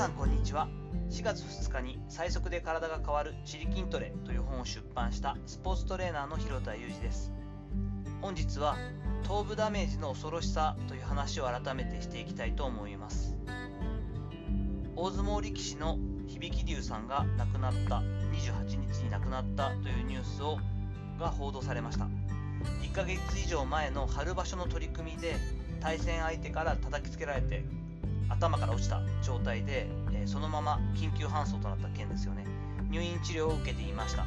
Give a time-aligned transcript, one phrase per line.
[0.00, 0.66] さんこんにちは。
[1.10, 7.30] 4月2日に最速で体が変わるチリ筋トレという本を出版したスポーツトレーナーの広田裕二です。
[8.22, 8.78] 本日は
[9.24, 13.36] 頭部ダメージの恐ろしさという話を改めてしていきたいと思います。
[14.96, 20.56] 大相撲力士の響龍さんが亡くなった28日に亡くなったというニュースを
[21.18, 22.08] が報道されました。
[22.80, 25.36] 1ヶ月以上前の春場所の取り組みで
[25.78, 27.64] 対戦相手から叩きつけられて
[28.30, 32.46] 頭から落ちた状態で、え、そのまま緊急搬送となった件ですよね。
[32.90, 34.24] 入院治療を受けていました。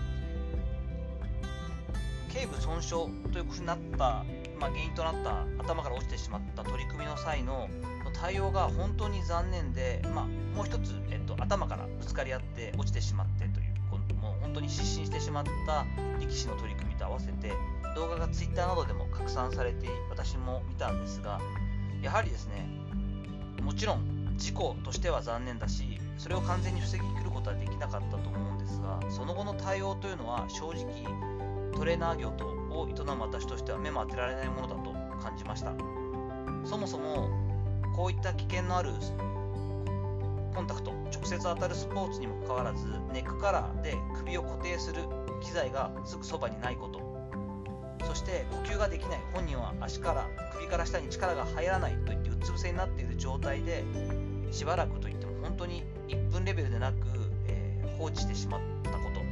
[2.30, 2.90] 頸部損傷
[3.32, 3.98] ということになった、
[4.60, 7.70] まあ、原因となった頭から落ちてしまった取り組みの際の
[8.20, 13.74] 対応が本当に残念で、まあ、もう一つ、えっと、頭からぶつかり合って落ちてしまってという
[14.24, 15.86] もう本当に失神してしまった
[16.20, 17.52] 力士の取り組みと合わせて
[17.96, 21.40] 動画が Twitter などでも拡散されて私も見たんですが
[22.02, 22.66] やはりですね
[23.62, 25.84] もちろん事故としては残念だし
[26.18, 31.34] それを完全に防ぎきることはできなかったと思うんですがその後の対応というのは正直
[31.76, 35.74] トレーナー業とを営む私としては目も当てられないものだと感じました。
[36.66, 37.30] そもそも
[37.96, 38.92] こういった危険のある
[40.56, 45.02] コンタクト直接当たるスポーツにもかかわらずネックカラーで首を固定する
[45.42, 47.02] 機材がすぐそばにないこと。
[48.06, 49.20] そして呼吸ができない。
[49.34, 53.84] 本人は足から首から下に力が入らないといってうつ伏せになっている状態で
[54.52, 56.96] しばらくといっても本当に1分レベルでなく、
[57.48, 59.24] えー、放置してしまったこと。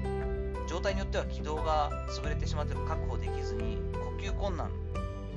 [0.68, 4.70] 状態によっては気道が潰れてしまって確保できずに呼吸困難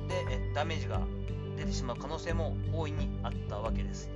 [0.07, 1.01] でえダメージが
[1.57, 4.09] 出てしまう可能性も大いにあったわけです。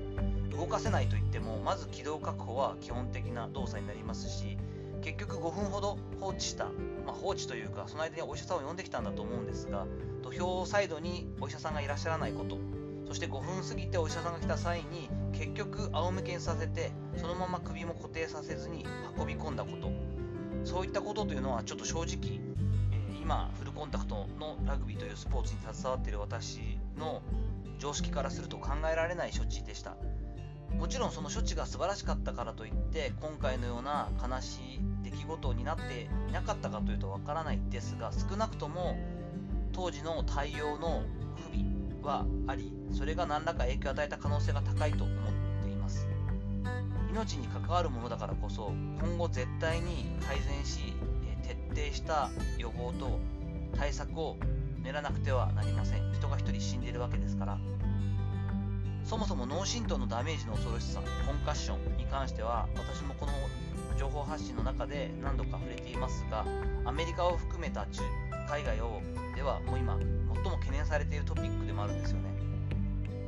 [0.52, 4.58] 動かせないといってもまず気道確保は基本的な動作になりますし
[5.02, 6.66] 結局5分ほど放置した、
[7.06, 9.86] まあ、放置というかその間にお医者さんを呼んできたんだと思うんですが
[10.22, 12.58] 土俵サイドにお医者さんがいらっしゃらないこと。
[13.10, 18.86] そして5分過ぎてお医者さんが来た際に結局仰向けにさせてそのまま首も固定させずに
[19.18, 19.92] 運び込んだこと。
[20.64, 22.40] そういったことというのはちょっと正直、
[22.92, 27.22] えー、今フルコンタクトのラグビーというスポーツに携わっている私の
[27.80, 29.96] 常識からすると考えられない処置でした。
[30.78, 38.96] もちろんその処置が素晴らしかったからといって今回のような悲しい出来事になっていなかったかというとわからないですが少なくとも
[39.72, 41.02] 当時の対応の
[42.02, 45.18] はありそれが何らか影響を与えた可能性が高いと思っ
[45.64, 46.08] ています。
[47.12, 50.94] 命に関わるものだからこそ今後絶対に改善し
[51.74, 53.20] 徹底した予防と
[53.78, 54.38] 対策を
[54.84, 56.14] 練らなくてはなりません。
[56.14, 57.58] 人が1人死んでいるわけですから。
[59.04, 63.32] そもそも脳震盪のダメージの恐ろしさコンカッションに関しては私もこの
[63.98, 66.46] 情報発信の中で何度か触れていますが
[66.86, 68.04] アメリカを含めた中
[68.48, 69.02] 海外を
[69.36, 69.98] ではもう今
[70.90, 72.30] されているトピックでもあるんですよね。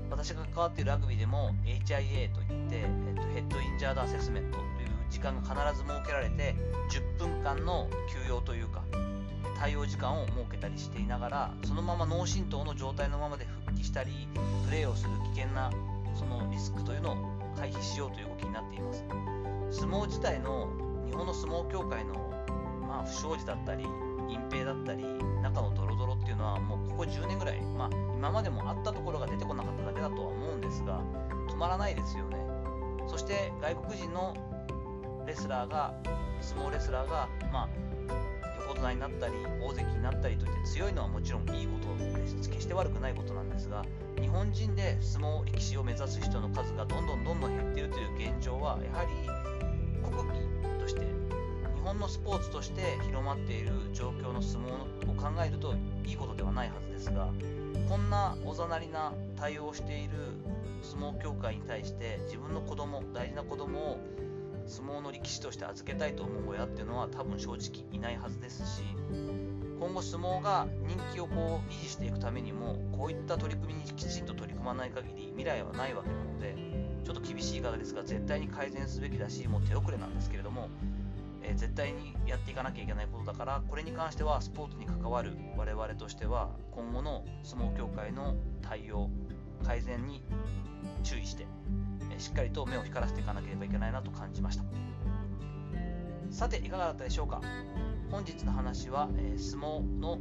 [0.09, 6.55] 私が関わっているラグビーでも HIA といって、えっと、ヘッドインジャードアセスメントという時間が必ず設けられて
[6.89, 8.83] 10分間の休養というか
[9.57, 14.28] 対応時間を設けたりしていながらそのまま脳震盪の状態のままで復帰したり
[14.66, 15.72] プレーをする危険な
[16.13, 17.16] そのリスクというのを
[17.55, 19.05] 回避しようという動きになっています。
[19.72, 20.67] 相撲自体の
[21.07, 22.16] 日本の相撲協会の、
[22.81, 25.03] まあ、不祥事だったり隠蔽だったり
[25.41, 25.85] 中のド
[27.01, 31.01] ここ10年ぐらい、まあ、今までもあったところが出てこなかっただけだとは思うんですが
[31.50, 32.38] 止まらないですよね。
[33.07, 34.35] そして外国人の
[35.25, 35.95] レスラーが
[36.41, 37.69] 相撲レスラーが、まあ、
[38.67, 42.50] 横綱になったり大関になったりといって強いのはもちろんいいことです。
[42.50, 43.84] 決して悪くないことなんですが
[44.22, 49.09] 日本人で相撲力士を目指す人の数がどんどんどんどん減っているという現状はやはり
[50.07, 51.01] 国技として
[51.83, 55.75] 本のスポーツとして広まっている状況の相撲を考えると
[56.05, 57.29] いいことではないはずですが
[57.89, 60.11] こんなおざなりな対応をしている
[60.81, 63.99] 相撲協会に対して自分の子供大事な子供を
[64.67, 68.83] 相撲の力士として預けたいと思う親っていうのは多分正直いないはずですし
[69.79, 76.55] 今後相撲が人気をこう維持していくためにもこういった取り組みにきちんと取り組まない限り未来はないわけなので
[77.03, 80.69] ちょっと厳しい言い方ですが絶対に改善すべきだしもう手遅れなんですけれども、
[81.51, 89.09] えー、絶対にやっていかなきゃいけないことだからこれに関してはスポーツに関わる我々としては今後の相撲協会の対応
[89.63, 90.23] 改善に
[91.03, 91.45] 注意して
[92.09, 94.63] えしっかりと目を光らせていかなければいけないなと感じました。
[96.29, 97.41] さていかがだったでしょうか？
[98.09, 100.17] 本日の話は、えー、相撲の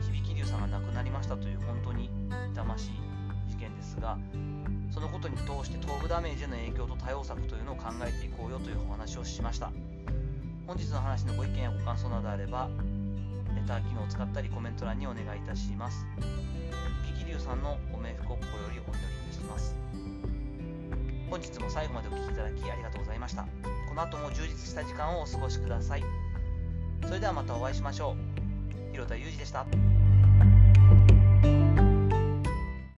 [0.00, 2.10] 響龍さんが亡くなりましたという本当に
[2.52, 2.90] 痛ましい
[3.48, 4.18] 事件ですが
[4.90, 9.72] そのことに通して頭部ダメージへの影響と対応策というのを考えていこうよというお話をしました。
[10.68, 12.68] 本日の話のご意見やご感想などあれば
[13.56, 16.04] レター機能を使ったりコメント欄にお願いいたします。
[17.18, 19.74] 響龍さんのご冥福を心よりお祈りいたします。
[21.30, 23.46] 本日も最後までお聴きいただきありがとうございました。
[23.88, 26.04] この後も充実した時間をお過ごしください。
[27.06, 28.14] それではまたお会いしましょ
[28.90, 28.92] う。
[28.92, 29.64] 広田裕二でした。